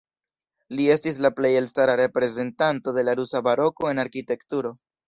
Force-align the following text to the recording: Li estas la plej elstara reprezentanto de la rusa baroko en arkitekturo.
Li 0.79 0.87
estas 0.93 1.19
la 1.25 1.31
plej 1.39 1.51
elstara 1.59 1.99
reprezentanto 2.03 2.99
de 2.99 3.05
la 3.09 3.17
rusa 3.21 3.47
baroko 3.51 3.95
en 3.95 4.07
arkitekturo. 4.09 4.79